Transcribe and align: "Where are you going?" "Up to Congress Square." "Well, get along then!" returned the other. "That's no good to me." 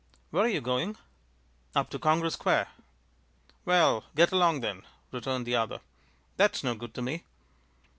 "Where 0.31 0.45
are 0.45 0.49
you 0.49 0.61
going?" 0.61 0.97
"Up 1.75 1.91
to 1.91 1.99
Congress 1.99 2.33
Square." 2.33 2.69
"Well, 3.65 4.03
get 4.15 4.31
along 4.31 4.61
then!" 4.61 4.81
returned 5.11 5.45
the 5.45 5.55
other. 5.55 5.79
"That's 6.37 6.63
no 6.63 6.73
good 6.73 6.95
to 6.95 7.03
me." 7.03 7.23